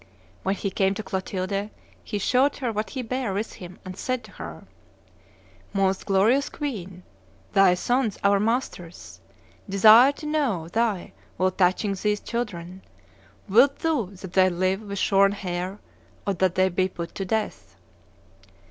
When 0.41 0.55
he 0.55 0.71
came 0.71 0.95
to 0.95 1.03
Clotilde, 1.03 1.69
he 2.03 2.17
showed 2.17 2.55
her 2.57 2.71
what 2.71 2.89
he 2.89 3.03
bare 3.03 3.35
with 3.35 3.53
him, 3.53 3.77
and 3.85 3.95
said 3.95 4.23
to 4.23 4.31
her, 4.31 4.63
'Most 5.73 6.07
glorious 6.07 6.49
queen, 6.49 7.03
thy 7.53 7.75
sons, 7.75 8.17
our 8.23 8.39
masters, 8.39 9.21
desire 9.69 10.11
to 10.13 10.25
know 10.25 10.67
thy 10.69 11.11
will 11.37 11.51
touching 11.51 11.93
these 11.93 12.19
children: 12.19 12.81
wilt 13.47 13.77
thou 13.77 14.05
that 14.13 14.33
they 14.33 14.49
live 14.49 14.81
with 14.81 14.97
shorn 14.97 15.33
hair 15.33 15.77
or 16.25 16.33
that 16.33 16.55
they 16.55 16.67
be 16.69 16.87
put 16.89 17.13
to 17.13 17.23
death? 17.23 17.75